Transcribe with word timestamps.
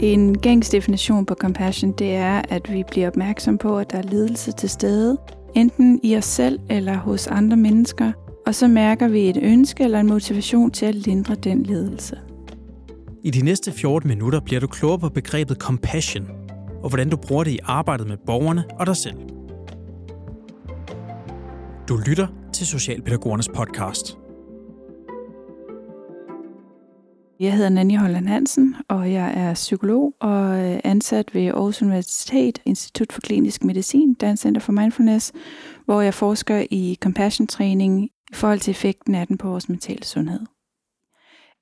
En 0.00 0.38
gængs 0.38 0.70
definition 0.70 1.26
på 1.26 1.34
compassion, 1.34 1.92
det 1.92 2.14
er, 2.14 2.42
at 2.48 2.72
vi 2.72 2.84
bliver 2.90 3.08
opmærksom 3.08 3.58
på, 3.58 3.78
at 3.78 3.90
der 3.90 3.98
er 3.98 4.02
lidelse 4.02 4.52
til 4.52 4.70
stede, 4.70 5.18
enten 5.54 6.00
i 6.02 6.16
os 6.16 6.24
selv 6.24 6.60
eller 6.70 6.96
hos 6.96 7.26
andre 7.26 7.56
mennesker, 7.56 8.12
og 8.46 8.54
så 8.54 8.68
mærker 8.68 9.08
vi 9.08 9.28
et 9.28 9.38
ønske 9.42 9.84
eller 9.84 10.00
en 10.00 10.06
motivation 10.06 10.70
til 10.70 10.86
at 10.86 10.94
lindre 10.94 11.34
den 11.34 11.62
lidelse. 11.62 12.18
I 13.22 13.30
de 13.30 13.44
næste 13.44 13.72
14 13.72 14.08
minutter 14.08 14.40
bliver 14.40 14.60
du 14.60 14.66
klogere 14.66 14.98
på 14.98 15.08
begrebet 15.08 15.56
compassion, 15.56 16.26
og 16.82 16.88
hvordan 16.88 17.08
du 17.08 17.16
bruger 17.16 17.44
det 17.44 17.50
i 17.50 17.58
arbejdet 17.64 18.08
med 18.08 18.16
borgerne 18.26 18.64
og 18.78 18.86
dig 18.86 18.96
selv. 18.96 19.16
Du 21.88 21.96
lytter 22.06 22.26
til 22.52 22.66
Socialpædagogernes 22.66 23.48
podcast. 23.48 24.25
Jeg 27.40 27.54
hedder 27.54 27.68
Nanny 27.68 27.96
Holland 27.96 28.28
Hansen, 28.28 28.76
og 28.88 29.12
jeg 29.12 29.32
er 29.36 29.54
psykolog 29.54 30.14
og 30.20 30.64
øh, 30.64 30.80
ansat 30.84 31.34
ved 31.34 31.46
Aarhus 31.46 31.82
Universitet, 31.82 32.62
Institut 32.64 33.12
for 33.12 33.20
Klinisk 33.20 33.64
Medicin, 33.64 34.14
Dansk 34.14 34.42
Center 34.42 34.60
for 34.60 34.72
Mindfulness, 34.72 35.32
hvor 35.84 36.00
jeg 36.00 36.14
forsker 36.14 36.66
i 36.70 36.98
compassion-træning 37.02 38.04
i 38.04 38.34
forhold 38.34 38.60
til 38.60 38.70
effekten 38.70 39.14
af 39.14 39.26
den 39.26 39.38
på 39.38 39.48
vores 39.48 39.68
mentale 39.68 40.04
sundhed. 40.04 40.40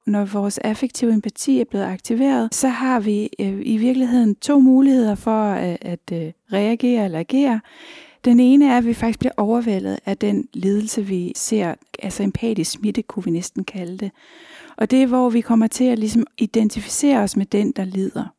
Når 0.06 0.24
vores 0.24 0.58
affektive 0.58 1.12
empati 1.12 1.60
er 1.60 1.64
blevet 1.64 1.84
aktiveret, 1.84 2.54
så 2.54 2.68
har 2.68 3.00
vi 3.00 3.30
øh, 3.40 3.60
i 3.62 3.76
virkeligheden 3.76 4.34
to 4.34 4.60
muligheder 4.60 5.14
for 5.14 5.50
øh, 5.50 5.76
at, 5.80 6.34
reagere 6.52 7.04
eller 7.04 7.18
agere. 7.18 7.60
Den 8.24 8.40
ene 8.40 8.66
er, 8.68 8.78
at 8.78 8.86
vi 8.86 8.94
faktisk 8.94 9.18
bliver 9.18 9.32
overvældet 9.36 9.98
af 10.06 10.16
den 10.18 10.48
lidelse, 10.52 11.02
vi 11.06 11.32
ser, 11.36 11.74
altså 12.02 12.22
empatisk 12.22 12.70
smitte, 12.70 13.02
kunne 13.02 13.24
vi 13.24 13.30
næsten 13.30 13.64
kalde 13.64 13.98
det. 13.98 14.10
Og 14.76 14.90
det 14.90 15.02
er, 15.02 15.06
hvor 15.06 15.30
vi 15.30 15.40
kommer 15.40 15.66
til 15.66 15.84
at 15.84 15.98
ligesom 15.98 16.26
identificere 16.38 17.18
os 17.18 17.36
med 17.36 17.46
den, 17.46 17.72
der 17.72 17.84
lider. 17.84 18.34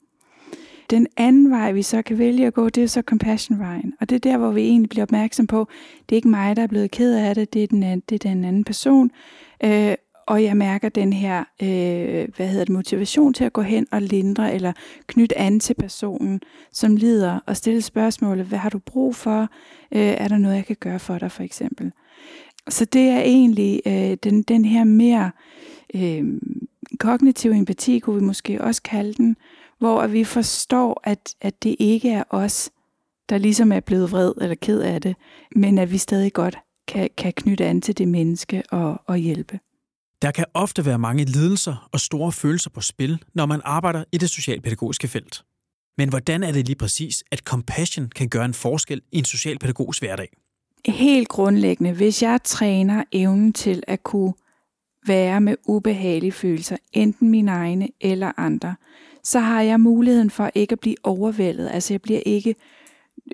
Den 0.89 1.07
anden 1.17 1.51
vej, 1.51 1.71
vi 1.71 1.81
så 1.81 2.01
kan 2.01 2.17
vælge 2.17 2.47
at 2.47 2.53
gå, 2.53 2.69
det 2.69 2.83
er 2.83 2.87
så 2.87 3.01
compassion-vejen. 3.01 3.93
Og 4.01 4.09
det 4.09 4.15
er 4.15 4.19
der, 4.19 4.37
hvor 4.37 4.51
vi 4.51 4.61
egentlig 4.61 4.89
bliver 4.89 5.03
opmærksom 5.03 5.47
på, 5.47 5.67
det 6.09 6.15
er 6.15 6.17
ikke 6.17 6.27
mig, 6.27 6.55
der 6.55 6.63
er 6.63 6.67
blevet 6.67 6.91
ked 6.91 7.15
af 7.15 7.35
det, 7.35 7.53
det 7.53 7.63
er 7.63 7.67
den 7.67 7.83
anden, 7.83 8.03
det 8.09 8.15
er 8.15 8.29
den 8.29 8.45
anden 8.45 8.63
person. 8.63 9.11
Øh, 9.63 9.95
og 10.27 10.43
jeg 10.43 10.57
mærker 10.57 10.89
den 10.89 11.13
her 11.13 11.43
øh, 11.61 12.27
hvad 12.35 12.47
hedder 12.47 12.65
det, 12.65 12.73
motivation 12.73 13.33
til 13.33 13.43
at 13.43 13.53
gå 13.53 13.61
hen 13.61 13.87
og 13.91 14.01
lindre 14.01 14.53
eller 14.53 14.73
knytte 15.07 15.37
an 15.37 15.59
til 15.59 15.73
personen, 15.73 16.41
som 16.71 16.95
lider, 16.95 17.39
og 17.45 17.57
stille 17.57 17.81
spørgsmålet, 17.81 18.45
hvad 18.45 18.59
har 18.59 18.69
du 18.69 18.79
brug 18.79 19.15
for? 19.15 19.41
Øh, 19.91 20.01
er 20.01 20.27
der 20.27 20.37
noget, 20.37 20.55
jeg 20.55 20.65
kan 20.65 20.77
gøre 20.79 20.99
for 20.99 21.17
dig, 21.17 21.31
for 21.31 21.43
eksempel? 21.43 21.91
Så 22.69 22.85
det 22.85 23.01
er 23.01 23.19
egentlig 23.19 23.81
øh, 23.85 24.17
den, 24.23 24.43
den 24.43 24.65
her 24.65 24.83
mere 24.83 25.31
øh, 25.95 26.23
kognitiv 26.99 27.51
empati, 27.51 27.99
kunne 27.99 28.19
vi 28.19 28.25
måske 28.25 28.61
også 28.61 28.81
kalde 28.81 29.13
den, 29.13 29.37
hvor 29.79 30.07
vi 30.07 30.23
forstår, 30.23 31.01
at, 31.03 31.35
at 31.41 31.63
det 31.63 31.75
ikke 31.79 32.11
er 32.11 32.23
os, 32.29 32.69
der 33.29 33.37
ligesom 33.37 33.71
er 33.71 33.79
blevet 33.79 34.11
vred 34.11 34.33
eller 34.41 34.55
ked 34.55 34.79
af 34.79 35.01
det, 35.01 35.15
men 35.55 35.77
at 35.77 35.91
vi 35.91 35.97
stadig 35.97 36.33
godt 36.33 36.57
kan, 36.87 37.09
kan 37.17 37.33
knytte 37.33 37.65
an 37.65 37.81
til 37.81 37.97
det 37.97 38.07
menneske 38.07 38.63
og, 38.71 39.01
og 39.05 39.17
hjælpe. 39.17 39.59
Der 40.21 40.31
kan 40.31 40.45
ofte 40.53 40.85
være 40.85 40.99
mange 40.99 41.25
lidelser 41.25 41.89
og 41.91 41.99
store 41.99 42.31
følelser 42.31 42.69
på 42.69 42.81
spil, 42.81 43.23
når 43.33 43.45
man 43.45 43.61
arbejder 43.63 44.03
i 44.11 44.17
det 44.17 44.29
socialpædagogiske 44.29 45.07
felt. 45.07 45.43
Men 45.97 46.09
hvordan 46.09 46.43
er 46.43 46.51
det 46.51 46.65
lige 46.65 46.75
præcis, 46.75 47.23
at 47.31 47.39
compassion 47.39 48.09
kan 48.09 48.29
gøre 48.29 48.45
en 48.45 48.53
forskel 48.53 49.01
i 49.11 49.17
en 49.17 49.25
socialpædagogisk 49.25 50.01
hverdag? 50.01 50.29
Helt 50.85 51.27
grundlæggende, 51.27 51.91
hvis 51.91 52.23
jeg 52.23 52.39
træner 52.43 53.03
evnen 53.11 53.53
til 53.53 53.83
at 53.87 54.03
kunne 54.03 54.33
være 55.07 55.41
med 55.41 55.55
ubehagelige 55.67 56.31
følelser, 56.31 56.77
enten 56.93 57.29
mine 57.29 57.51
egne 57.51 57.89
eller 58.01 58.31
andre, 58.37 58.75
så 59.23 59.39
har 59.39 59.61
jeg 59.61 59.79
muligheden 59.79 60.29
for 60.29 60.51
ikke 60.55 60.73
at 60.73 60.79
blive 60.79 60.95
overvældet. 61.03 61.69
Altså 61.73 61.93
jeg 61.93 62.01
bliver 62.01 62.19
ikke 62.25 62.55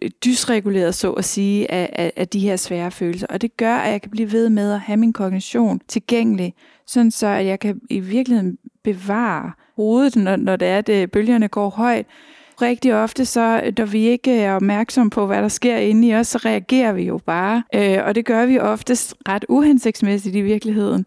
øh, 0.01 0.09
dysreguleret, 0.25 0.95
så 0.95 1.11
at 1.11 1.25
sige, 1.25 1.71
af, 1.71 1.89
af, 1.93 2.13
af 2.15 2.27
de 2.27 2.39
her 2.39 2.55
svære 2.55 2.91
følelser. 2.91 3.27
Og 3.27 3.41
det 3.41 3.57
gør, 3.57 3.75
at 3.75 3.91
jeg 3.91 4.01
kan 4.01 4.11
blive 4.11 4.31
ved 4.31 4.49
med 4.49 4.71
at 4.71 4.79
have 4.79 4.97
min 4.97 5.13
kognition 5.13 5.81
tilgængelig, 5.87 6.53
sådan 6.87 7.11
så 7.11 7.27
at 7.27 7.45
jeg 7.45 7.59
kan 7.59 7.81
i 7.89 7.99
virkeligheden 7.99 8.57
bevare 8.83 9.51
hovedet, 9.75 10.15
når, 10.15 10.35
når 10.35 10.55
det 10.55 10.67
er, 10.67 10.77
at 10.77 10.89
øh, 10.89 11.07
bølgerne 11.07 11.47
går 11.47 11.69
højt. 11.69 12.05
Rigtig 12.61 12.95
ofte, 12.95 13.25
så 13.25 13.61
øh, 13.65 13.73
når 13.77 13.85
vi 13.85 14.07
ikke 14.07 14.39
er 14.39 14.55
opmærksom 14.55 15.09
på, 15.09 15.25
hvad 15.25 15.41
der 15.41 15.47
sker 15.47 15.77
inde 15.77 16.07
i 16.07 16.15
os, 16.15 16.27
så 16.27 16.37
reagerer 16.37 16.93
vi 16.93 17.03
jo 17.03 17.17
bare. 17.17 17.63
Øh, 17.75 17.97
og 18.05 18.15
det 18.15 18.25
gør 18.25 18.45
vi 18.45 18.59
oftest 18.59 19.15
ret 19.27 19.45
uhensigtsmæssigt 19.49 20.35
i 20.35 20.41
virkeligheden. 20.41 21.05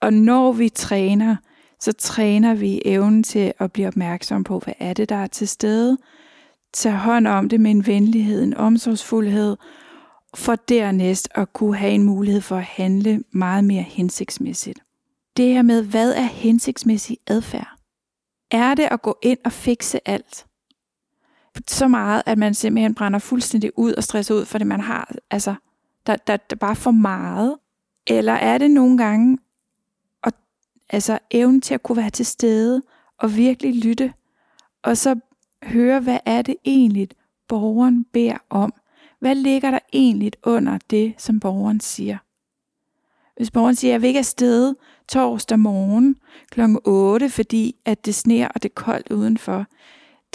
Og 0.00 0.12
når 0.12 0.52
vi 0.52 0.68
træner, 0.68 1.36
så 1.80 1.92
træner 1.92 2.54
vi 2.54 2.82
evnen 2.84 3.22
til 3.22 3.52
at 3.58 3.72
blive 3.72 3.88
opmærksom 3.88 4.44
på, 4.44 4.58
hvad 4.58 4.74
er 4.78 4.92
det, 4.92 5.08
der 5.08 5.16
er 5.16 5.26
til 5.26 5.48
stede, 5.48 5.98
tage 6.72 6.96
hånd 6.96 7.26
om 7.26 7.48
det 7.48 7.60
med 7.60 7.70
en 7.70 7.86
venlighed, 7.86 8.42
en 8.42 8.56
omsorgsfuldhed, 8.56 9.56
for 10.34 10.54
dernæst 10.54 11.28
at 11.34 11.52
kunne 11.52 11.76
have 11.76 11.92
en 11.92 12.02
mulighed 12.02 12.40
for 12.40 12.56
at 12.56 12.62
handle 12.64 13.22
meget 13.32 13.64
mere 13.64 13.82
hensigtsmæssigt. 13.82 14.78
Det 15.36 15.54
her 15.54 15.62
med, 15.62 15.82
hvad 15.82 16.12
er 16.12 16.22
hensigtsmæssig 16.22 17.18
adfærd? 17.26 17.68
Er 18.50 18.74
det 18.74 18.88
at 18.90 19.02
gå 19.02 19.18
ind 19.22 19.38
og 19.44 19.52
fikse 19.52 20.08
alt? 20.08 20.46
Så 21.66 21.88
meget, 21.88 22.22
at 22.26 22.38
man 22.38 22.54
simpelthen 22.54 22.94
brænder 22.94 23.18
fuldstændig 23.18 23.78
ud 23.78 23.92
og 23.92 24.04
stresser 24.04 24.34
ud, 24.34 24.44
for 24.44 24.58
det, 24.58 24.66
man 24.66 24.80
har, 24.80 25.14
altså, 25.30 25.54
der, 26.06 26.16
der, 26.16 26.36
der 26.36 26.56
bare 26.56 26.76
for 26.76 26.90
meget. 26.90 27.56
Eller 28.06 28.32
er 28.32 28.58
det 28.58 28.70
nogle 28.70 28.98
gange 28.98 29.38
at, 30.24 30.34
altså, 30.90 31.18
evnen 31.30 31.60
til 31.60 31.74
at 31.74 31.82
kunne 31.82 31.96
være 31.96 32.10
til 32.10 32.26
stede 32.26 32.82
og 33.18 33.36
virkelig 33.36 33.84
lytte, 33.84 34.12
og 34.82 34.96
så 34.96 35.16
høre, 35.62 36.00
hvad 36.00 36.18
er 36.26 36.42
det 36.42 36.56
egentlig, 36.64 37.08
borgeren 37.48 38.04
beder 38.04 38.38
om? 38.50 38.74
Hvad 39.18 39.34
ligger 39.34 39.70
der 39.70 39.78
egentlig 39.92 40.32
under 40.42 40.78
det, 40.90 41.14
som 41.18 41.40
borgeren 41.40 41.80
siger? 41.80 42.18
Hvis 43.36 43.50
borgeren 43.50 43.74
siger, 43.76 43.90
at 43.90 43.92
jeg 43.92 44.02
vil 44.02 44.08
ikke 44.08 44.18
afsted 44.18 44.74
torsdag 45.08 45.58
morgen 45.58 46.16
kl. 46.50 46.60
8, 46.84 47.30
fordi 47.30 47.76
at 47.84 48.06
det 48.06 48.14
sner 48.14 48.48
og 48.48 48.62
det 48.62 48.68
er 48.68 48.74
koldt 48.74 49.12
udenfor, 49.12 49.66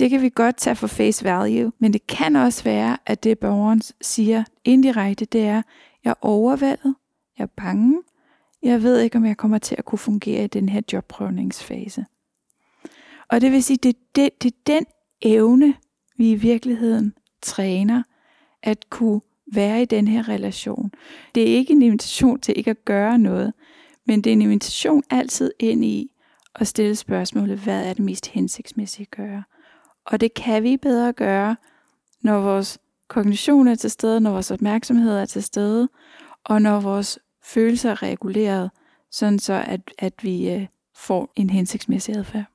det 0.01 0.09
kan 0.09 0.21
vi 0.21 0.29
godt 0.29 0.57
tage 0.57 0.75
for 0.75 0.87
face 0.87 1.23
value, 1.23 1.71
men 1.79 1.93
det 1.93 2.07
kan 2.07 2.35
også 2.35 2.63
være, 2.63 2.97
at 3.05 3.23
det 3.23 3.39
borgeren 3.39 3.81
siger 4.01 4.43
indirekte, 4.65 5.25
det 5.25 5.41
er, 5.41 5.61
jeg 6.03 6.09
er 6.09 6.13
overvældet, 6.21 6.95
jeg 7.37 7.43
er 7.43 7.47
bange, 7.57 8.01
jeg 8.63 8.83
ved 8.83 8.99
ikke, 8.99 9.17
om 9.17 9.25
jeg 9.25 9.37
kommer 9.37 9.57
til 9.57 9.75
at 9.77 9.85
kunne 9.85 9.99
fungere 9.99 10.43
i 10.43 10.47
den 10.47 10.69
her 10.69 10.81
jobprøvningsfase. 10.93 12.05
Og 13.29 13.41
det 13.41 13.51
vil 13.51 13.63
sige, 13.63 13.77
det 13.83 13.95
det, 14.15 14.43
det 14.43 14.53
er 14.53 14.57
den 14.67 14.85
evne, 15.21 15.73
vi 16.17 16.31
i 16.31 16.35
virkeligheden 16.35 17.13
træner, 17.41 18.03
at 18.63 18.89
kunne 18.89 19.21
være 19.53 19.81
i 19.81 19.85
den 19.85 20.07
her 20.07 20.29
relation. 20.29 20.91
Det 21.35 21.43
er 21.43 21.55
ikke 21.57 21.73
en 21.73 21.81
invitation 21.81 22.39
til 22.39 22.57
ikke 22.57 22.71
at 22.71 22.85
gøre 22.85 23.19
noget, 23.19 23.53
men 24.05 24.21
det 24.21 24.29
er 24.29 24.33
en 24.33 24.41
invitation 24.41 25.03
altid 25.09 25.51
ind 25.59 25.85
i 25.85 26.11
at 26.55 26.67
stille 26.67 26.95
spørgsmålet, 26.95 27.57
hvad 27.57 27.85
er 27.85 27.93
det 27.93 28.03
mest 28.03 28.27
hensigtsmæssige 28.27 29.07
at 29.11 29.17
gøre? 29.17 29.43
Og 30.05 30.21
det 30.21 30.33
kan 30.33 30.63
vi 30.63 30.77
bedre 30.77 31.13
gøre, 31.13 31.55
når 32.21 32.41
vores 32.41 32.79
kognition 33.07 33.67
er 33.67 33.75
til 33.75 33.91
stede, 33.91 34.21
når 34.21 34.31
vores 34.31 34.51
opmærksomhed 34.51 35.17
er 35.17 35.25
til 35.25 35.43
stede, 35.43 35.89
og 36.43 36.61
når 36.61 36.79
vores 36.79 37.19
følelser 37.43 37.91
er 37.91 38.03
reguleret, 38.03 38.71
sådan 39.11 39.39
så 39.39 39.53
at, 39.67 39.81
at 39.99 40.13
vi 40.21 40.51
øh, 40.51 40.67
får 40.95 41.33
en 41.35 41.49
hensigtsmæssig 41.49 42.15
adfærd. 42.15 42.45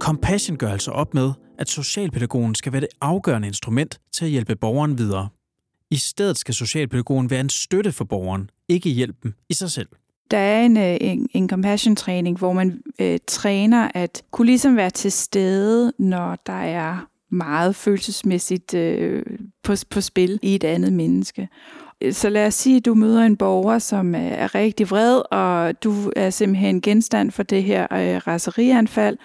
Compassion 0.00 0.56
gør 0.56 0.72
altså 0.72 0.90
op 0.90 1.14
med, 1.14 1.32
at 1.58 1.68
socialpædagogen 1.68 2.54
skal 2.54 2.72
være 2.72 2.80
det 2.80 2.88
afgørende 3.00 3.48
instrument 3.48 4.00
til 4.12 4.24
at 4.24 4.30
hjælpe 4.30 4.56
borgeren 4.56 4.98
videre. 4.98 5.28
I 5.90 5.96
stedet 5.96 6.38
skal 6.38 6.54
socialpædagogen 6.54 7.30
være 7.30 7.40
en 7.40 7.48
støtte 7.48 7.92
for 7.92 8.04
borgeren, 8.04 8.50
ikke 8.68 8.90
hjælpen 8.90 9.34
i 9.48 9.54
sig 9.54 9.70
selv. 9.70 9.88
Der 10.30 10.38
er 10.38 10.62
en, 10.62 10.76
øh, 10.76 10.96
en, 11.00 11.28
en 11.32 11.48
compassion-træning, 11.48 12.38
hvor 12.38 12.52
man 12.52 12.82
øh, 13.00 13.18
træner 13.26 13.88
at 13.94 14.22
kunne 14.30 14.46
ligesom 14.46 14.76
være 14.76 14.90
til 14.90 15.12
stede, 15.12 15.92
når 15.98 16.36
der 16.46 16.62
er 16.62 17.06
meget 17.30 17.76
følelsesmæssigt 17.76 18.74
øh, 18.74 19.22
på, 19.62 19.74
på 19.90 20.00
spil 20.00 20.38
i 20.42 20.54
et 20.54 20.64
andet 20.64 20.92
menneske. 20.92 21.48
Øh, 22.00 22.12
så 22.12 22.28
lad 22.28 22.46
os 22.46 22.54
sige, 22.54 22.76
at 22.76 22.84
du 22.84 22.94
møder 22.94 23.22
en 23.22 23.36
borger, 23.36 23.78
som 23.78 24.14
øh, 24.14 24.20
er 24.20 24.54
rigtig 24.54 24.90
vred, 24.90 25.22
og 25.30 25.84
du 25.84 26.12
er 26.16 26.30
simpelthen 26.30 26.80
genstand 26.80 27.30
for 27.30 27.42
det 27.42 27.62
her 27.62 27.82
øh, 27.82 28.16
raserianfald, 28.26 29.18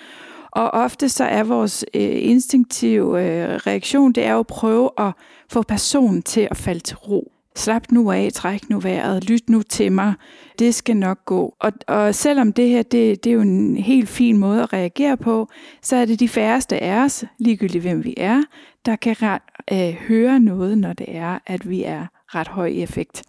og 0.52 0.74
ofte 0.74 1.10
så 1.10 1.24
er 1.24 1.44
vores 1.44 1.86
øh, 1.94 2.24
instinktive 2.24 3.24
øh, 3.24 3.56
reaktion, 3.56 4.12
det 4.12 4.26
er 4.26 4.34
jo 4.34 4.40
at 4.40 4.48
prøve 4.48 4.90
at 4.98 5.12
få 5.50 5.62
personen 5.62 6.22
til 6.22 6.48
at 6.52 6.58
falde 6.58 6.80
til 6.80 6.98
ro. 6.98 7.35
Slap 7.56 7.92
nu 7.92 8.12
af, 8.12 8.30
træk 8.34 8.70
nu 8.70 8.80
vejret, 8.80 9.30
lyt 9.30 9.50
nu 9.50 9.62
til 9.62 9.92
mig, 9.92 10.14
det 10.60 10.76
skal 10.76 10.98
nok 10.98 11.26
gå. 11.26 11.56
Og, 11.60 11.72
og 11.88 12.16
selvom 12.16 12.54
det 12.54 12.70
her, 12.70 12.84
det, 12.84 13.24
det 13.24 13.30
er 13.30 13.34
jo 13.34 13.42
en 13.42 13.78
helt 13.78 14.10
fin 14.10 14.38
måde 14.38 14.64
at 14.64 14.74
reagere 14.74 15.18
på, 15.18 15.50
så 15.82 15.96
er 15.96 16.06
det 16.06 16.20
de 16.20 16.30
færreste 16.30 16.84
af 16.84 17.04
os, 17.04 17.24
ligegyldigt 17.38 17.82
hvem 17.82 18.04
vi 18.04 18.14
er, 18.18 18.42
der 18.86 18.96
kan 18.96 19.16
ret, 19.22 19.42
øh, 19.72 19.96
høre 20.08 20.40
noget, 20.40 20.78
når 20.78 20.94
det 20.94 21.16
er, 21.16 21.40
at 21.46 21.70
vi 21.70 21.84
er 21.84 22.06
ret 22.28 22.48
høj 22.48 22.68
i 22.68 22.82
effekt. 22.82 23.24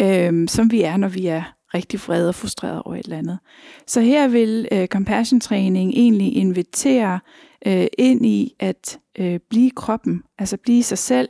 Øh, 0.00 0.48
som 0.48 0.70
vi 0.70 0.82
er, 0.82 0.96
når 0.96 1.08
vi 1.08 1.26
er 1.26 1.42
rigtig 1.74 2.00
vred 2.06 2.28
og 2.28 2.34
frustreret 2.34 2.82
over 2.84 2.96
et 2.96 3.04
eller 3.04 3.18
andet. 3.18 3.38
Så 3.86 4.00
her 4.00 4.28
vil 4.28 4.68
øh, 4.72 4.86
compassion 4.86 5.40
træning 5.40 5.92
egentlig 5.94 6.36
invitere 6.36 7.20
øh, 7.66 7.86
ind 7.98 8.26
i 8.26 8.54
at 8.60 8.98
øh, 9.18 9.40
blive 9.50 9.70
kroppen, 9.70 10.22
altså 10.38 10.56
blive 10.56 10.82
sig 10.82 10.98
selv 10.98 11.28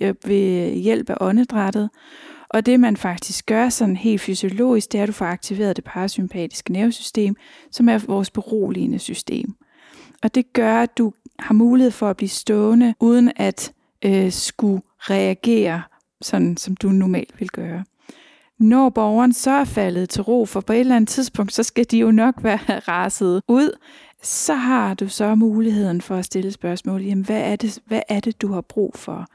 Øh, 0.00 0.14
ved 0.26 0.74
hjælp 0.74 1.10
af 1.10 1.16
åndedrættet. 1.20 1.90
Og 2.48 2.66
det 2.66 2.80
man 2.80 2.96
faktisk 2.96 3.46
gør 3.46 3.68
sådan 3.68 3.96
helt 3.96 4.20
fysiologisk, 4.20 4.92
det 4.92 4.98
er, 4.98 5.02
at 5.02 5.08
du 5.08 5.12
får 5.12 5.26
aktiveret 5.26 5.76
det 5.76 5.84
parasympatiske 5.84 6.72
nervesystem, 6.72 7.36
som 7.70 7.88
er 7.88 7.98
vores 7.98 8.30
beroligende 8.30 8.98
system. 8.98 9.54
Og 10.22 10.34
det 10.34 10.52
gør, 10.52 10.82
at 10.82 10.98
du 10.98 11.12
har 11.38 11.54
mulighed 11.54 11.90
for 11.90 12.10
at 12.10 12.16
blive 12.16 12.28
stående, 12.28 12.94
uden 13.00 13.32
at 13.36 13.72
øh, 14.04 14.32
skulle 14.32 14.82
reagere, 14.98 15.82
sådan 16.20 16.56
som 16.56 16.76
du 16.76 16.88
normalt 16.88 17.40
vil 17.40 17.48
gøre. 17.48 17.84
Når 18.58 18.88
borgeren 18.88 19.32
så 19.32 19.50
er 19.50 19.64
faldet 19.64 20.08
til 20.08 20.22
ro, 20.22 20.46
for 20.46 20.60
på 20.60 20.72
et 20.72 20.80
eller 20.80 20.96
andet 20.96 21.08
tidspunkt, 21.08 21.52
så 21.52 21.62
skal 21.62 21.86
de 21.90 21.98
jo 21.98 22.10
nok 22.10 22.34
være 22.42 22.58
raset 22.88 23.42
ud, 23.48 23.78
så 24.22 24.54
har 24.54 24.94
du 24.94 25.08
så 25.08 25.34
muligheden 25.34 26.00
for 26.00 26.16
at 26.16 26.24
stille 26.24 26.52
spørgsmål, 26.52 27.02
jamen 27.02 27.24
hvad 27.24 27.40
er 27.40 27.56
det, 27.56 27.78
hvad 27.86 28.02
er 28.08 28.20
det 28.20 28.42
du 28.42 28.52
har 28.52 28.60
brug 28.60 28.94
for? 28.96 29.26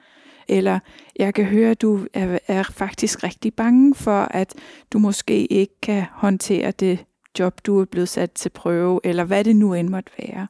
Eller 0.50 0.80
jeg 1.16 1.34
kan 1.34 1.46
høre, 1.46 1.72
at 1.72 1.82
du 1.82 2.08
er, 2.14 2.40
er 2.48 2.64
faktisk 2.64 3.24
rigtig 3.24 3.54
bange 3.54 3.96
for, 3.96 4.22
at 4.32 4.56
du 4.94 5.00
måske 5.00 5.46
ikke 5.46 5.82
kan 5.82 6.06
håndtere 6.12 6.72
det 6.72 7.06
job, 7.40 7.62
du 7.66 7.80
er 7.80 7.86
blevet 7.86 8.10
sat 8.10 8.32
til 8.32 8.50
prøve, 8.50 9.00
eller 9.04 9.24
hvad 9.24 9.44
det 9.44 9.56
nu 9.56 9.74
end 9.74 9.90
måtte 9.90 10.12
være. 10.20 10.48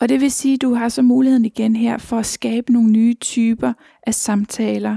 Og 0.00 0.08
det 0.08 0.20
vil 0.20 0.30
sige, 0.30 0.54
at 0.54 0.62
du 0.62 0.74
har 0.74 0.88
så 0.88 1.02
muligheden 1.02 1.44
igen 1.44 1.76
her 1.76 1.98
for 1.98 2.16
at 2.16 2.26
skabe 2.26 2.72
nogle 2.72 2.90
nye 2.90 3.14
typer 3.14 3.72
af 4.06 4.14
samtaler, 4.14 4.96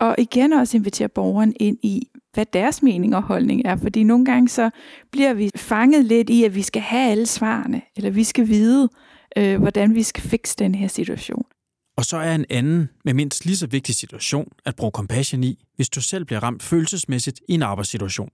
og 0.00 0.14
igen 0.18 0.52
også 0.52 0.76
invitere 0.76 1.08
borgeren 1.08 1.52
ind 1.60 1.78
i, 1.82 2.08
hvad 2.32 2.46
deres 2.52 2.82
mening 2.82 3.16
og 3.16 3.22
holdning 3.22 3.62
er. 3.64 3.76
Fordi 3.76 4.02
nogle 4.02 4.24
gange 4.24 4.48
så 4.48 4.70
bliver 5.10 5.34
vi 5.34 5.50
fanget 5.56 6.04
lidt 6.04 6.30
i, 6.30 6.44
at 6.44 6.54
vi 6.54 6.62
skal 6.62 6.82
have 6.82 7.10
alle 7.10 7.26
svarene, 7.26 7.82
eller 7.96 8.10
vi 8.10 8.24
skal 8.24 8.48
vide, 8.48 8.88
øh, 9.36 9.60
hvordan 9.60 9.94
vi 9.94 10.02
skal 10.02 10.22
fikse 10.22 10.56
den 10.58 10.74
her 10.74 10.88
situation. 10.88 11.44
Og 11.96 12.04
så 12.04 12.16
er 12.16 12.34
en 12.34 12.46
anden, 12.50 12.88
med 13.04 13.14
mindst 13.14 13.44
lige 13.44 13.56
så 13.56 13.66
vigtig 13.66 13.94
situation, 13.94 14.48
at 14.66 14.76
bruge 14.76 14.90
compassion 14.90 15.44
i, 15.44 15.64
hvis 15.76 15.88
du 15.88 16.00
selv 16.00 16.24
bliver 16.24 16.42
ramt 16.42 16.62
følelsesmæssigt 16.62 17.40
i 17.48 17.54
en 17.54 17.62
arbejdssituation. 17.62 18.30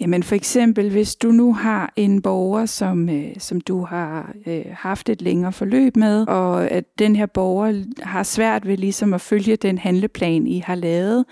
Jamen 0.00 0.22
for 0.22 0.34
eksempel, 0.34 0.90
hvis 0.90 1.16
du 1.16 1.30
nu 1.30 1.54
har 1.54 1.92
en 1.96 2.22
borger, 2.22 2.66
som, 2.66 3.08
øh, 3.08 3.32
som 3.38 3.60
du 3.60 3.84
har 3.84 4.34
øh, 4.46 4.64
haft 4.72 5.08
et 5.08 5.22
længere 5.22 5.52
forløb 5.52 5.96
med, 5.96 6.28
og 6.28 6.70
at 6.70 6.84
den 6.98 7.16
her 7.16 7.26
borger 7.26 7.84
har 8.02 8.22
svært 8.22 8.66
ved 8.66 8.76
ligesom 8.76 9.14
at 9.14 9.20
følge 9.20 9.56
den 9.56 9.78
handleplan, 9.78 10.46
I 10.46 10.58
har 10.58 10.74
lavet, 10.74 11.24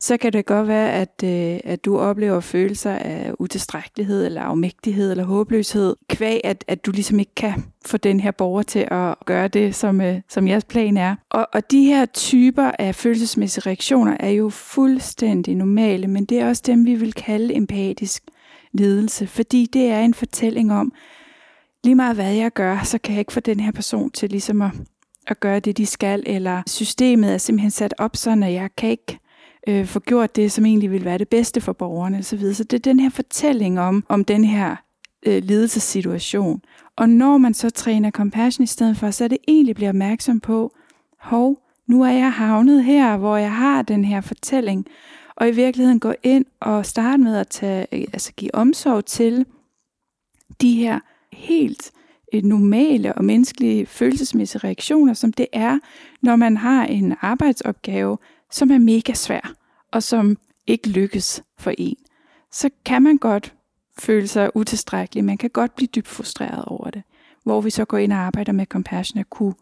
så 0.00 0.16
kan 0.16 0.32
det 0.32 0.46
godt 0.46 0.68
være, 0.68 0.92
at, 0.92 1.22
øh, 1.24 1.60
at 1.64 1.84
du 1.84 1.98
oplever 1.98 2.40
følelser 2.40 2.92
af 2.92 3.32
utilstrækkelighed, 3.38 4.26
eller 4.26 4.42
afmægtighed, 4.42 5.10
eller 5.10 5.24
håbløshed, 5.24 5.96
kvæg 6.08 6.40
at, 6.44 6.64
at 6.68 6.86
du 6.86 6.90
ligesom 6.90 7.18
ikke 7.18 7.34
kan 7.34 7.64
få 7.86 7.96
den 7.96 8.20
her 8.20 8.30
borger 8.30 8.62
til 8.62 8.88
at 8.90 9.14
gøre 9.26 9.48
det, 9.48 9.74
som, 9.74 10.00
øh, 10.00 10.20
som 10.28 10.48
jeres 10.48 10.64
plan 10.64 10.96
er. 10.96 11.16
Og, 11.30 11.48
og 11.52 11.70
de 11.70 11.84
her 11.84 12.06
typer 12.06 12.70
af 12.78 12.94
følelsesmæssige 12.94 13.66
reaktioner 13.66 14.16
er 14.20 14.30
jo 14.30 14.48
fuldstændig 14.48 15.54
normale, 15.54 16.06
men 16.06 16.24
det 16.24 16.40
er 16.40 16.48
også 16.48 16.62
dem, 16.66 16.86
vi 16.86 16.94
vil 16.94 17.12
kalde 17.12 17.54
empatisk 17.54 18.22
lidelse, 18.72 19.26
fordi 19.26 19.66
det 19.72 19.86
er 19.86 20.00
en 20.00 20.14
fortælling 20.14 20.72
om, 20.72 20.92
lige 21.84 21.94
meget 21.94 22.14
hvad 22.14 22.32
jeg 22.32 22.52
gør, 22.52 22.80
så 22.84 22.98
kan 22.98 23.12
jeg 23.12 23.18
ikke 23.18 23.32
få 23.32 23.40
den 23.40 23.60
her 23.60 23.72
person 23.72 24.10
til 24.10 24.30
ligesom 24.30 24.62
at, 24.62 24.70
at 25.26 25.40
gøre 25.40 25.60
det, 25.60 25.76
de 25.76 25.86
skal, 25.86 26.22
eller 26.26 26.62
systemet 26.66 27.34
er 27.34 27.38
simpelthen 27.38 27.70
sat 27.70 27.94
op 27.98 28.16
sådan, 28.16 28.42
at 28.42 28.52
jeg 28.52 28.70
kan 28.76 28.90
ikke 28.90 29.18
øh, 29.68 29.86
få 29.86 30.00
gjort 30.00 30.36
det, 30.36 30.52
som 30.52 30.66
egentlig 30.66 30.90
vil 30.90 31.04
være 31.04 31.18
det 31.18 31.28
bedste 31.28 31.60
for 31.60 31.72
borgerne 31.72 32.18
osv. 32.18 32.54
Så 32.54 32.64
det 32.64 32.76
er 32.76 32.90
den 32.90 33.00
her 33.00 33.10
fortælling 33.10 33.80
om, 33.80 34.04
om 34.08 34.24
den 34.24 34.44
her 34.44 34.76
øh, 35.26 35.42
lidelsessituation. 35.42 36.62
Og 36.96 37.08
når 37.08 37.38
man 37.38 37.54
så 37.54 37.70
træner 37.70 38.10
compassion 38.10 38.64
i 38.64 38.66
stedet 38.66 38.96
for, 38.96 39.10
så 39.10 39.24
er 39.24 39.28
det 39.28 39.38
egentlig 39.48 39.74
bliver 39.74 39.88
opmærksom 39.88 40.40
på, 40.40 40.72
hov, 41.20 41.62
nu 41.86 42.02
er 42.02 42.12
jeg 42.12 42.32
havnet 42.32 42.84
her, 42.84 43.16
hvor 43.16 43.36
jeg 43.36 43.52
har 43.54 43.82
den 43.82 44.04
her 44.04 44.20
fortælling, 44.20 44.86
og 45.36 45.48
i 45.48 45.52
virkeligheden 45.52 46.00
gå 46.00 46.12
ind 46.22 46.44
og 46.60 46.86
starte 46.86 47.22
med 47.22 47.36
at 47.36 47.48
tage, 47.48 47.86
øh, 47.92 48.04
altså 48.12 48.32
give 48.32 48.54
omsorg 48.54 49.04
til 49.04 49.46
de 50.60 50.74
her 50.74 51.00
helt 51.32 51.92
øh, 52.34 52.42
normale 52.42 53.14
og 53.14 53.24
menneskelige 53.24 53.86
følelsesmæssige 53.86 54.64
reaktioner, 54.64 55.14
som 55.14 55.32
det 55.32 55.46
er, 55.52 55.78
når 56.22 56.36
man 56.36 56.56
har 56.56 56.84
en 56.84 57.14
arbejdsopgave, 57.20 58.18
som 58.50 58.70
er 58.70 58.78
mega 58.78 59.12
svær, 59.12 59.54
og 59.92 60.02
som 60.02 60.36
ikke 60.66 60.88
lykkes 60.88 61.42
for 61.58 61.72
en, 61.78 61.96
så 62.52 62.70
kan 62.84 63.02
man 63.02 63.18
godt 63.18 63.54
føle 63.98 64.28
sig 64.28 64.56
utilstrækkelig. 64.56 65.24
Man 65.24 65.38
kan 65.38 65.50
godt 65.50 65.74
blive 65.74 65.88
dybt 65.94 66.08
frustreret 66.08 66.64
over 66.64 66.90
det. 66.90 67.02
Hvor 67.44 67.60
vi 67.60 67.70
så 67.70 67.84
går 67.84 67.98
ind 67.98 68.12
og 68.12 68.18
arbejder 68.18 68.52
med 68.52 68.66
compassion 68.66 69.20
at 69.20 69.30
kunne 69.30 69.54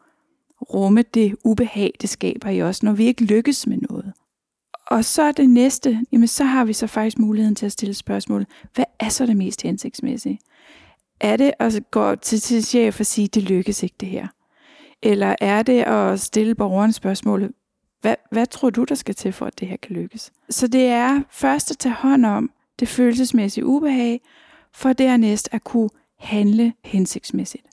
rumme 0.75 1.03
det 1.03 1.37
ubehag, 1.45 1.95
det 2.01 2.09
skaber 2.09 2.51
i 2.51 2.63
os, 2.63 2.83
når 2.83 2.93
vi 2.93 3.05
ikke 3.05 3.25
lykkes 3.25 3.67
med 3.67 3.79
noget. 3.91 4.13
Og 4.87 5.05
så 5.05 5.23
er 5.23 5.33
det 5.33 5.51
næste, 5.51 6.01
jamen 6.13 6.29
så 6.29 6.45
har 6.45 6.65
vi 6.65 6.73
så 6.73 6.87
faktisk 6.87 7.19
muligheden 7.19 7.55
til 7.55 7.67
at 7.67 7.73
stille 7.73 7.95
spørgsmål. 7.95 8.47
Hvad 8.75 8.85
er 9.01 9.09
så 9.09 9.27
det 9.27 9.37
mest 9.37 9.63
hensigtsmæssige? 9.63 10.39
Er 11.21 11.37
det 11.37 11.53
at 11.59 11.91
gå 11.91 12.15
til 12.15 12.41
sin 12.41 12.63
chef 12.63 13.01
og 13.01 13.07
sige, 13.07 13.29
det 13.29 13.43
lykkes 13.43 13.83
ikke 13.83 13.97
det 14.01 14.09
her? 14.09 14.27
Eller 15.03 15.37
er 15.41 15.63
det 15.63 15.83
at 15.83 16.21
stille 16.21 16.55
borgeren 16.55 16.93
spørgsmål, 16.93 17.53
hvad, 18.01 18.15
hvad 18.31 18.47
tror 18.47 18.71
du, 18.71 18.85
der 18.85 18.95
skal 18.95 19.15
til 19.15 19.33
for, 19.33 19.47
at 19.47 19.61
det 19.61 19.69
her 19.69 19.77
kan 19.77 19.97
lykkes? 19.97 20.33
Så 20.51 20.67
det 20.67 20.85
er 20.87 21.23
først 21.31 21.71
at 21.71 21.79
tage 21.79 21.95
hånd 21.95 22.27
om 22.27 22.51
det 22.79 22.89
følelsesmæssige 22.89 23.67
ubehag, 23.67 24.21
for 24.75 24.93
dernæst 24.93 25.49
at 25.53 25.65
kunne 25.65 25.91
handle 26.19 26.73
hensigtsmæssigt. 26.85 27.67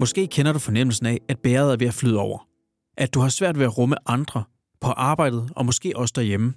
Måske 0.00 0.26
kender 0.26 0.52
du 0.52 0.58
fornemmelsen 0.58 1.06
af, 1.06 1.18
at 1.28 1.38
bæret 1.38 1.72
er 1.72 1.76
ved 1.76 1.86
at 1.86 1.94
flyde 1.94 2.18
over. 2.18 2.48
At 2.96 3.14
du 3.14 3.20
har 3.20 3.28
svært 3.28 3.58
ved 3.58 3.64
at 3.64 3.78
rumme 3.78 3.96
andre 4.06 4.44
på 4.80 4.88
arbejdet 4.88 5.50
og 5.56 5.66
måske 5.66 5.92
også 5.96 6.12
derhjemme. 6.16 6.54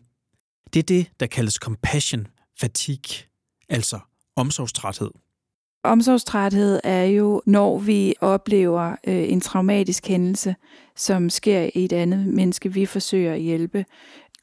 Det 0.73 0.79
er 0.79 0.83
det, 0.83 1.11
der 1.19 1.25
kaldes 1.27 1.53
compassion 1.53 2.27
fatigue, 2.59 3.27
altså 3.69 3.99
omsorgstræthed. 4.35 5.11
Omsorgstræthed 5.83 6.79
er 6.83 7.03
jo, 7.03 7.41
når 7.45 7.77
vi 7.77 8.13
oplever 8.21 8.95
øh, 9.07 9.31
en 9.31 9.41
traumatisk 9.41 10.07
hændelse, 10.07 10.55
som 10.95 11.29
sker 11.29 11.69
i 11.73 11.85
et 11.85 11.93
andet 11.93 12.27
menneske, 12.27 12.73
vi 12.73 12.85
forsøger 12.85 13.33
at 13.33 13.39
hjælpe. 13.39 13.85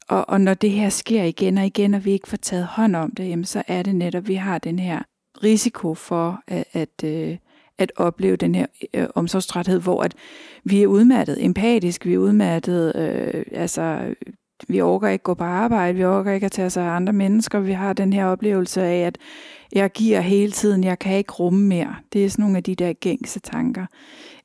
Og, 0.09 0.29
og 0.29 0.41
når 0.41 0.53
det 0.53 0.71
her 0.71 0.89
sker 0.89 1.23
igen 1.23 1.57
og 1.57 1.65
igen, 1.65 1.93
og 1.93 2.05
vi 2.05 2.11
ikke 2.11 2.27
får 2.27 2.37
taget 2.37 2.65
hånd 2.65 2.95
om 2.95 3.11
det, 3.11 3.29
jamen, 3.29 3.45
så 3.45 3.63
er 3.67 3.83
det 3.83 3.95
netop, 3.95 4.23
at 4.23 4.27
vi 4.27 4.35
har 4.35 4.57
den 4.57 4.79
her 4.79 5.01
risiko 5.43 5.93
for 5.93 6.41
at, 6.47 6.65
at, 6.73 7.03
øh, 7.03 7.37
at 7.77 7.91
opleve 7.95 8.35
den 8.35 8.55
her 8.55 8.65
øh, 8.93 9.07
omsorgstræthed, 9.15 9.79
hvor 9.79 10.03
at 10.03 10.15
vi 10.63 10.83
er 10.83 10.87
udmattet 10.87 11.45
empatisk, 11.45 12.05
vi 12.05 12.13
er 12.13 12.17
udmattet, 12.17 12.95
øh, 12.95 13.43
altså 13.51 14.15
vi 14.67 14.81
orker 14.81 15.07
ikke 15.07 15.23
gå 15.23 15.33
på 15.33 15.43
arbejde, 15.43 15.97
vi 15.97 16.05
orker 16.05 16.31
ikke 16.31 16.45
at 16.45 16.51
tage 16.51 16.69
sig 16.69 16.85
af 16.85 16.89
andre 16.89 17.13
mennesker, 17.13 17.59
vi 17.59 17.71
har 17.71 17.93
den 17.93 18.13
her 18.13 18.25
oplevelse 18.25 18.81
af, 18.81 18.99
at 19.07 19.17
jeg 19.71 19.91
giver 19.91 20.21
hele 20.21 20.51
tiden, 20.51 20.83
jeg 20.83 20.99
kan 20.99 21.17
ikke 21.17 21.33
rumme 21.33 21.67
mere. 21.67 21.95
Det 22.13 22.25
er 22.25 22.29
sådan 22.29 22.43
nogle 22.43 22.57
af 22.57 22.63
de 22.63 22.75
der 22.75 22.93
gængse 22.93 23.39
tanker, 23.39 23.85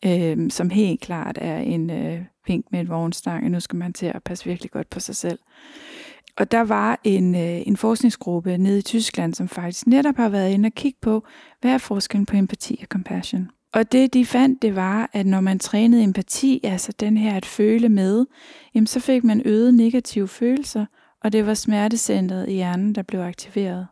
øh, 0.05 0.51
som 0.51 0.71
helt 0.71 1.01
klart 1.01 1.39
er 1.41 1.59
en 1.59 1.91
øh, 1.91 2.21
pink 2.47 2.67
med 2.71 2.81
en 2.81 2.89
vognstang, 2.89 3.51
nu 3.51 3.61
skal 3.61 3.77
man 3.77 3.93
til 3.93 4.07
at 4.07 4.23
passe 4.23 4.45
virkelig 4.45 4.71
godt 4.71 4.91
på 4.91 5.01
sig 5.01 5.17
selv. 5.17 5.39
Og 6.37 6.51
der 6.51 6.61
var 6.61 7.01
en, 7.05 7.35
øh, 7.35 7.67
en 7.67 7.77
forskningsgruppe 7.77 8.59
nede 8.59 8.79
i 8.79 8.83
Tyskland, 8.83 9.35
som 9.35 9.49
faktisk 9.49 9.87
netop 9.87 10.17
har 10.17 10.29
været 10.29 10.51
inde 10.51 10.67
og 10.67 10.73
kigge 10.73 10.99
på, 11.03 11.25
hvad 11.61 11.71
er 11.71 11.79
forskellen 11.79 12.27
på 12.27 12.37
empati 12.37 12.79
og 12.83 12.87
compassion. 12.87 13.51
Og 13.77 13.93
det 13.93 14.15
de 14.15 14.27
fandt, 14.27 14.63
det 14.63 14.77
var, 14.77 15.11
at 15.13 15.27
når 15.27 15.41
man 15.41 15.59
trænede 15.59 16.03
empati, 16.03 16.61
altså 16.65 16.93
den 17.01 17.17
her 17.17 17.37
at 17.37 17.47
føle 17.47 17.89
med, 17.89 18.27
jamen 18.75 18.87
så 18.87 19.01
fik 19.01 19.25
man 19.25 19.43
øget 19.45 19.75
negative 19.75 20.29
følelser, 20.29 20.87
og 21.25 21.33
det 21.33 21.47
var 21.47 21.55
smertecentret 21.55 22.49
i 22.49 22.53
hjernen, 22.53 22.95
der 22.95 23.03
blev 23.03 23.21
aktiveret. 23.21 23.87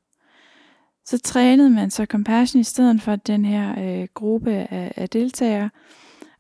Så 1.05 1.19
trænede 1.19 1.71
man 1.71 1.91
så 1.91 2.05
compassion 2.05 2.61
i 2.61 2.65
stedet 2.65 3.03
for 3.03 3.17
den 3.17 3.45
her 3.45 3.75
øh, 3.79 4.09
gruppe 4.15 4.51
af, 4.53 4.93
af 4.97 5.09
deltagere, 5.09 5.71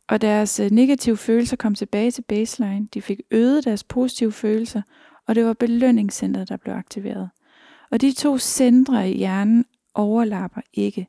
og 0.08 0.20
deres 0.20 0.60
øh, 0.60 0.70
negative 0.70 1.16
følelser 1.16 1.56
kom 1.56 1.74
tilbage 1.74 2.10
til 2.10 2.22
baseline. 2.22 2.88
De 2.94 3.02
fik 3.02 3.20
øget 3.30 3.64
deres 3.64 3.84
positive 3.84 4.32
følelser, 4.32 4.82
og 5.26 5.34
det 5.34 5.44
var 5.44 5.52
belønningscentret, 5.52 6.48
der 6.48 6.56
blev 6.56 6.74
aktiveret. 6.74 7.30
Og 7.90 8.00
de 8.00 8.12
to 8.12 8.38
centre 8.38 9.10
i 9.10 9.16
hjernen 9.16 9.64
overlapper 9.94 10.60
ikke. 10.72 11.08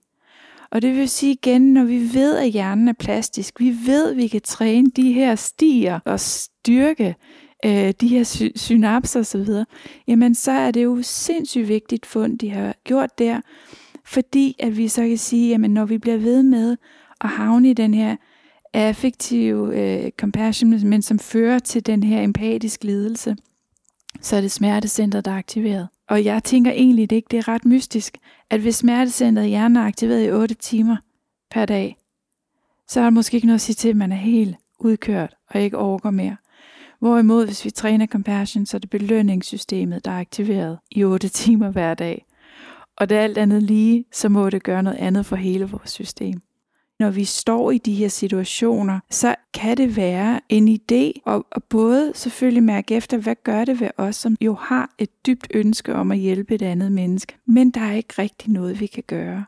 Og 0.71 0.81
det 0.81 0.95
vil 0.95 1.09
sige 1.09 1.31
igen, 1.31 1.73
når 1.73 1.83
vi 1.83 2.13
ved, 2.13 2.37
at 2.37 2.51
hjernen 2.51 2.87
er 2.87 2.93
plastisk, 2.93 3.59
vi 3.59 3.75
ved, 3.85 4.11
at 4.11 4.17
vi 4.17 4.27
kan 4.27 4.41
træne 4.41 4.91
de 4.95 5.13
her 5.13 5.35
stier 5.35 5.99
og 6.05 6.19
styrke 6.19 7.15
øh, 7.65 7.93
de 8.01 8.07
her 8.07 8.23
sy- 8.23 8.55
synapser 8.55 9.19
osv., 9.19 9.47
jamen 10.07 10.35
så 10.35 10.51
er 10.51 10.71
det 10.71 10.83
jo 10.83 10.99
sindssygt 11.01 11.67
vigtigt 11.67 12.05
fund, 12.05 12.39
de 12.39 12.49
har 12.49 12.75
gjort 12.83 13.19
der, 13.19 13.41
fordi 14.05 14.55
at 14.59 14.77
vi 14.77 14.87
så 14.87 15.01
kan 15.01 15.17
sige, 15.17 15.49
jamen 15.49 15.71
når 15.71 15.85
vi 15.85 15.97
bliver 15.97 16.17
ved 16.17 16.43
med 16.43 16.77
at 17.21 17.29
havne 17.29 17.69
i 17.69 17.73
den 17.73 17.93
her 17.93 18.15
affektive 18.73 19.79
øh, 19.79 20.11
compassion, 20.11 20.87
men 20.89 21.01
som 21.01 21.19
fører 21.19 21.59
til 21.59 21.85
den 21.85 22.03
her 22.03 22.21
empatisk 22.21 22.83
lidelse, 22.83 23.35
så 24.21 24.35
er 24.35 24.41
det 24.41 24.51
smertecenter, 24.51 25.21
der 25.21 25.31
er 25.31 25.37
aktiveret. 25.37 25.87
Og 26.09 26.25
jeg 26.25 26.43
tænker 26.43 26.71
egentlig 26.71 27.09
det 27.09 27.15
ikke, 27.15 27.27
det 27.31 27.37
er 27.37 27.47
ret 27.47 27.65
mystisk, 27.65 28.17
at 28.49 28.61
hvis 28.61 28.75
smertecentret 28.75 29.47
hjernen 29.47 29.77
er 29.77 29.81
aktiveret 29.81 30.27
i 30.27 30.31
8 30.31 30.55
timer 30.55 30.97
per 31.51 31.65
dag, 31.65 31.97
så 32.87 32.99
er 32.99 33.03
der 33.03 33.09
måske 33.09 33.35
ikke 33.35 33.47
noget 33.47 33.57
at 33.57 33.61
sige 33.61 33.75
til, 33.75 33.89
at 33.89 33.95
man 33.95 34.11
er 34.11 34.15
helt 34.15 34.55
udkørt 34.79 35.35
og 35.49 35.61
ikke 35.61 35.77
overgår 35.77 36.11
mere. 36.11 36.37
Hvorimod, 36.99 37.45
hvis 37.45 37.65
vi 37.65 37.69
træner 37.69 38.07
compassion, 38.07 38.65
så 38.65 38.77
er 38.77 38.79
det 38.79 38.89
belønningssystemet, 38.89 40.05
der 40.05 40.11
er 40.11 40.19
aktiveret 40.19 40.79
i 40.91 41.03
8 41.03 41.29
timer 41.29 41.71
hver 41.71 41.93
dag. 41.93 42.25
Og 42.97 43.09
det 43.09 43.17
er 43.17 43.21
alt 43.21 43.37
andet 43.37 43.63
lige, 43.63 44.05
så 44.11 44.29
må 44.29 44.49
det 44.49 44.63
gøre 44.63 44.83
noget 44.83 44.97
andet 44.97 45.25
for 45.25 45.35
hele 45.35 45.65
vores 45.65 45.89
system. 45.89 46.41
Når 46.99 47.09
vi 47.09 47.23
står 47.23 47.71
i 47.71 47.77
de 47.77 47.93
her 47.93 48.07
situationer, 48.07 48.99
så 49.09 49.35
kan 49.53 49.77
det 49.77 49.95
være 49.95 50.41
en 50.49 50.67
idé 50.67 51.21
at, 51.27 51.43
at 51.51 51.63
både 51.63 52.11
selvfølgelig 52.15 52.63
mærke 52.63 52.95
efter, 52.95 53.17
hvad 53.17 53.35
gør 53.43 53.65
det 53.65 53.79
ved 53.79 53.89
os, 53.97 54.15
som 54.15 54.37
jo 54.41 54.53
har 54.53 54.89
et 54.97 55.25
dybt 55.25 55.47
ønske 55.53 55.95
om 55.95 56.11
at 56.11 56.17
hjælpe 56.17 56.55
et 56.55 56.61
andet 56.61 56.91
menneske, 56.91 57.37
men 57.45 57.71
der 57.71 57.81
er 57.81 57.93
ikke 57.93 58.13
rigtig 58.19 58.51
noget, 58.51 58.79
vi 58.79 58.85
kan 58.85 59.03
gøre. 59.07 59.45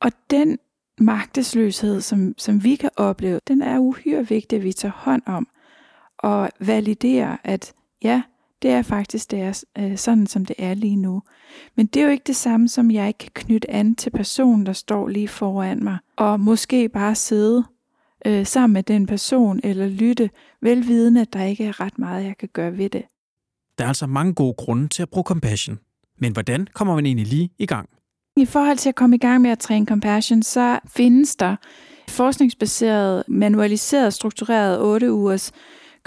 Og 0.00 0.12
den 0.30 0.58
magtesløshed, 0.98 2.00
som, 2.00 2.34
som 2.38 2.64
vi 2.64 2.76
kan 2.76 2.90
opleve, 2.96 3.40
den 3.48 3.62
er 3.62 3.78
uhyre 3.78 4.28
vigtig, 4.28 4.56
at 4.56 4.64
vi 4.64 4.72
tager 4.72 4.92
hånd 4.92 5.22
om 5.26 5.48
og 6.18 6.50
validerer, 6.60 7.36
at 7.44 7.72
ja, 8.02 8.22
det 8.62 8.70
er 8.70 8.82
faktisk 8.82 9.30
det 9.30 9.40
er, 9.40 9.64
øh, 9.78 9.96
sådan, 9.96 10.26
som 10.26 10.44
det 10.44 10.56
er 10.58 10.74
lige 10.74 10.96
nu. 10.96 11.22
Men 11.76 11.86
det 11.86 12.00
er 12.00 12.04
jo 12.04 12.10
ikke 12.10 12.24
det 12.26 12.36
samme, 12.36 12.68
som 12.68 12.90
jeg 12.90 13.08
ikke 13.08 13.18
kan 13.18 13.30
knytte 13.34 13.70
an 13.70 13.94
til 13.94 14.10
personen, 14.10 14.66
der 14.66 14.72
står 14.72 15.08
lige 15.08 15.28
foran 15.28 15.84
mig, 15.84 15.98
og 16.16 16.40
måske 16.40 16.88
bare 16.88 17.14
sidde 17.14 17.64
øh, 18.26 18.46
sammen 18.46 18.72
med 18.72 18.82
den 18.82 19.06
person, 19.06 19.60
eller 19.64 19.88
lytte, 19.88 20.30
velvidende, 20.62 21.20
at 21.20 21.32
der 21.32 21.44
ikke 21.44 21.64
er 21.64 21.80
ret 21.80 21.98
meget, 21.98 22.24
jeg 22.24 22.36
kan 22.38 22.48
gøre 22.52 22.78
ved 22.78 22.90
det. 22.90 23.02
Der 23.78 23.84
er 23.84 23.88
altså 23.88 24.06
mange 24.06 24.34
gode 24.34 24.54
grunde 24.58 24.88
til 24.88 25.02
at 25.02 25.08
bruge 25.08 25.24
compassion. 25.24 25.78
Men 26.18 26.32
hvordan 26.32 26.68
kommer 26.74 26.94
man 26.94 27.06
egentlig 27.06 27.26
lige 27.26 27.50
i 27.58 27.66
gang? 27.66 27.88
I 28.36 28.44
forhold 28.44 28.76
til 28.76 28.88
at 28.88 28.94
komme 28.94 29.16
i 29.16 29.18
gang 29.18 29.42
med 29.42 29.50
at 29.50 29.58
træne 29.58 29.86
compassion, 29.86 30.42
så 30.42 30.78
findes 30.86 31.36
der 31.36 31.56
forskningsbaseret, 32.08 33.22
manualiseret, 33.28 34.14
struktureret 34.14 34.80
8 34.80 35.12
ugers 35.12 35.52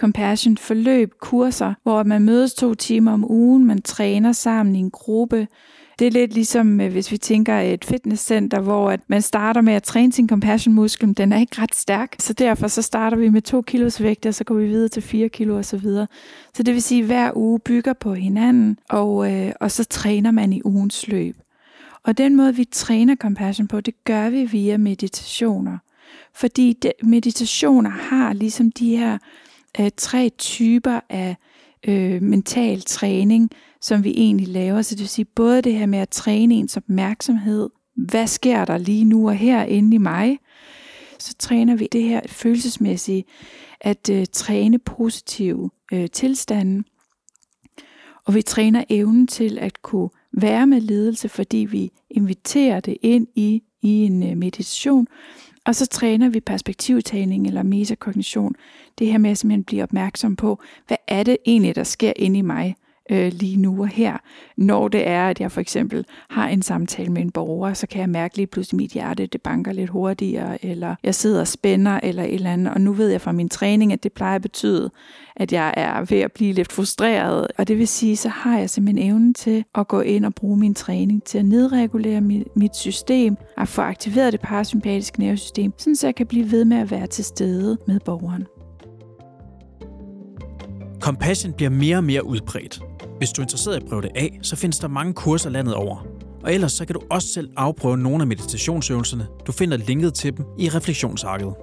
compassion 0.01 0.58
forløb, 0.58 1.13
kurser, 1.20 1.74
hvor 1.84 2.03
man 2.03 2.22
mødes 2.22 2.53
to 2.53 2.74
timer 2.74 3.12
om 3.12 3.31
ugen, 3.31 3.65
man 3.65 3.81
træner 3.81 4.31
sammen 4.31 4.75
i 4.75 4.79
en 4.79 4.91
gruppe. 4.91 5.48
Det 6.00 6.08
er 6.08 6.12
lidt 6.12 6.34
ligesom, 6.34 6.81
øh, 6.81 6.91
hvis 6.91 7.12
vi 7.12 7.17
tænker 7.17 7.60
et 7.60 7.86
fitnesscenter, 7.86 8.60
hvor 8.60 8.91
at 8.91 9.00
man 9.08 9.22
starter 9.22 9.62
med 9.62 9.74
at 9.74 9.84
træne 9.84 10.13
sin 10.13 10.29
compassion 10.29 10.74
muskel, 10.75 11.17
den 11.17 11.34
er 11.34 11.39
ikke 11.39 11.62
ret 11.62 11.75
stærk, 11.75 12.15
så 12.20 12.34
derfor 12.34 12.67
så 12.67 12.81
starter 12.81 13.17
vi 13.17 13.29
med 13.29 13.41
to 13.41 13.62
kilos 13.62 14.01
vægt, 14.01 14.25
og 14.25 14.34
så 14.34 14.43
går 14.43 14.55
vi 14.55 14.67
videre 14.67 14.89
til 14.89 15.03
4 15.03 15.29
kilo 15.29 15.58
og 15.58 15.65
så 15.65 15.77
videre. 15.77 16.08
Så 16.53 16.63
det 16.63 16.74
vil 16.74 16.81
sige, 16.81 17.00
at 17.00 17.05
hver 17.05 17.31
uge 17.36 17.60
bygger 17.60 17.93
på 17.93 18.13
hinanden, 18.13 18.77
og, 18.89 19.31
øh, 19.31 19.51
og 19.60 19.72
så 19.72 19.84
træner 19.84 20.31
man 20.31 20.53
i 20.53 20.62
ugens 20.65 21.08
løb. 21.08 21.36
Og 22.03 22.17
den 22.17 22.36
måde, 22.36 22.55
vi 22.55 22.65
træner 22.72 23.15
compassion 23.15 23.67
på, 23.67 23.81
det 23.81 24.03
gør 24.03 24.29
vi 24.29 24.46
via 24.46 24.77
meditationer. 24.77 25.77
Fordi 26.34 26.74
de, 26.84 26.91
meditationer 27.03 27.89
har 27.89 28.34
ligesom 28.34 28.72
de 28.72 28.98
her 28.98 29.17
øh, 29.80 29.92
tre 29.98 30.30
typer 30.38 31.00
af 31.10 31.36
øh, 31.88 32.22
mental 32.22 32.82
træning, 32.82 33.50
som 33.82 34.04
vi 34.04 34.13
egentlig 34.18 34.48
laver. 34.48 34.82
Så 34.82 34.96
det 34.96 35.01
vil 35.01 35.10
sige 35.10 35.25
både 35.25 35.62
det 35.62 35.74
her 35.74 35.86
med 35.86 36.00
at 36.00 36.10
træne 36.10 36.56
ens 36.56 36.78
opmærksomhed. 36.78 37.70
Hvad 37.96 38.28
sker 38.28 38.66
der 38.66 38.78
lige 38.78 39.06
nu 39.06 39.28
og 39.28 39.36
her 39.36 39.63
inde 39.63 39.96
i 39.96 39.98
mig? 39.98 40.38
Så 41.20 41.36
træner 41.40 41.75
vi 41.75 41.88
det 41.92 42.04
her 42.04 42.22
følelsesmæssige, 42.28 43.24
at 43.82 44.10
øh, 44.10 44.25
træne 44.34 44.80
positive 44.80 45.70
øh, 45.94 46.10
tilstande. 46.10 46.84
Og 48.25 48.36
vi 48.36 48.42
træner 48.42 48.84
evnen 48.90 49.28
til 49.28 49.58
at 49.60 49.82
kunne 49.82 50.10
være 50.34 50.68
med 50.68 50.82
ledelse, 50.82 51.30
fordi 51.30 51.58
vi 51.58 51.92
inviterer 52.10 52.80
det 52.80 52.98
ind 53.01 53.28
i, 53.36 53.63
i 53.82 53.90
en 53.90 54.24
øh, 54.24 54.38
meditation. 54.38 55.08
Og 55.65 55.75
så 55.75 55.88
træner 55.88 56.30
vi 56.30 56.39
perspektivtagning 56.39 57.48
eller 57.48 57.63
metakognition. 57.63 58.56
Det 59.00 59.08
her 59.08 59.18
med 59.18 59.32
at 59.32 59.38
simpelthen 59.38 59.63
blive 59.63 59.84
opmærksom 59.84 60.36
på, 60.36 60.62
hvad 60.88 60.98
er 61.08 61.24
det 61.24 61.38
egentlig, 61.46 61.75
der 61.75 61.84
sker 61.84 62.13
inde 62.15 62.39
i 62.39 62.41
mig 62.41 62.75
øh, 63.12 63.31
lige 63.34 63.58
nu 63.58 63.81
og 63.81 63.88
her. 63.88 64.17
Når 64.58 64.88
det 64.88 65.08
er, 65.08 65.27
at 65.27 65.39
jeg 65.39 65.51
for 65.51 65.62
eksempel 65.62 66.05
har 66.29 66.48
en 66.48 66.62
samtale 66.62 67.12
med 67.12 67.22
en 67.22 67.31
borger, 67.31 67.74
så 67.74 67.88
kan 67.88 68.01
jeg 68.01 68.10
mærke 68.10 68.38
lige 68.38 68.48
pludselig, 68.48 68.77
mit 68.77 68.91
hjerte 68.91 69.25
det 69.25 69.41
banker 69.41 69.72
lidt 69.72 69.89
hurtigere, 69.89 70.65
eller 70.65 70.96
jeg 71.03 71.15
sidder 71.15 71.39
og 71.39 71.48
spænder, 71.48 72.00
eller 72.03 72.24
et 72.24 72.34
eller 72.34 72.53
andet. 72.53 72.74
Og 72.74 72.81
nu 72.81 72.93
ved 72.93 73.10
jeg 73.10 73.22
fra 73.22 73.31
min 73.31 73.50
træning, 73.50 73.93
at 73.93 74.03
det 74.03 74.12
plejer 74.13 74.36
at 74.36 74.41
betyde, 74.41 74.89
at 75.36 75.53
jeg 75.53 75.74
er 75.77 76.05
ved 76.05 76.20
at 76.20 76.31
blive 76.31 76.53
lidt 76.53 76.72
frustreret. 76.72 77.48
Og 77.58 77.67
det 77.67 77.77
vil 77.77 77.88
sige, 77.88 78.17
så 78.17 78.29
har 78.29 78.60
jeg 78.60 78.70
simpelthen 78.70 79.10
evnen 79.10 79.34
til 79.34 79.63
at 79.75 79.88
gå 79.88 80.01
ind 80.01 80.25
og 80.25 80.36
bruge 80.36 80.58
min 80.58 80.74
træning 80.74 81.24
til 81.24 81.38
at 81.38 81.46
nedregulere 81.46 82.22
mit, 82.22 82.55
mit 82.55 82.75
system, 82.75 83.36
at 83.58 83.67
få 83.67 83.81
aktiveret 83.81 84.34
det 84.34 84.41
parasympatiske 84.41 85.20
nervesystem, 85.20 85.74
så 85.77 86.08
jeg 86.08 86.15
kan 86.15 86.27
blive 86.27 86.51
ved 86.51 86.65
med 86.65 86.77
at 86.77 86.91
være 86.91 87.08
til 87.08 87.24
stede 87.24 87.77
med 87.88 88.00
borgeren. 88.00 88.46
Compassion 91.01 91.53
bliver 91.53 91.70
mere 91.70 91.98
og 91.98 92.03
mere 92.03 92.25
udbredt. 92.25 92.90
Hvis 93.22 93.30
du 93.30 93.42
er 93.42 93.46
interesseret 93.46 93.75
i 93.75 93.84
at 93.84 93.90
prøve 93.90 94.01
det 94.01 94.10
af, 94.16 94.40
så 94.42 94.56
findes 94.56 94.80
der 94.80 94.88
mange 94.88 95.13
kurser 95.13 95.50
landet 95.50 95.74
over. 95.74 96.06
Og 96.44 96.54
ellers 96.54 96.72
så 96.72 96.86
kan 96.86 96.94
du 96.94 97.01
også 97.10 97.28
selv 97.28 97.50
afprøve 97.58 97.98
nogle 97.98 98.22
af 98.22 98.28
meditationsøvelserne. 98.28 99.28
Du 99.48 99.51
finder 99.51 99.78
linket 99.78 100.13
til 100.13 100.38
dem 100.38 100.46
i 100.60 100.70
refleksionsarket. 100.70 101.54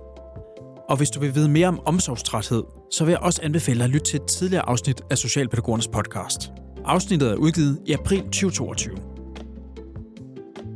Og 0.88 0.96
hvis 0.96 1.10
du 1.10 1.20
vil 1.20 1.34
vide 1.34 1.48
mere 1.48 1.68
om 1.68 1.80
omsorgstræthed, 1.86 2.62
så 2.92 3.04
vil 3.04 3.12
jeg 3.12 3.20
også 3.20 3.40
anbefale 3.42 3.78
dig 3.78 3.84
at 3.84 3.90
lytte 3.90 4.06
til 4.06 4.20
et 4.20 4.26
tidligere 4.26 4.68
afsnit 4.68 5.00
af 5.10 5.18
Socialpædagogernes 5.18 5.88
podcast. 5.88 6.52
Afsnittet 6.84 7.30
er 7.30 7.34
udgivet 7.34 7.78
i 7.86 7.92
april 7.92 8.22
2022. 8.22 8.96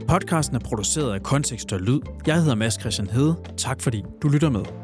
Podcasten 0.09 0.57
er 0.57 0.61
produceret 0.61 1.15
af 1.15 1.23
Kontekst 1.23 1.73
og 1.73 1.81
Lyd. 1.81 2.01
Jeg 2.27 2.37
hedder 2.37 2.55
Mads 2.55 2.81
Christian 2.81 3.09
Hede. 3.09 3.37
Tak 3.57 3.81
fordi 3.81 4.03
du 4.23 4.29
lytter 4.29 4.51
med. 4.51 4.82